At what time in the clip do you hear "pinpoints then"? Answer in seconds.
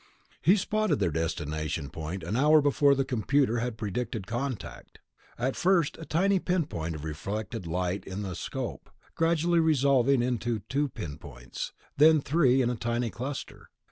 10.89-12.19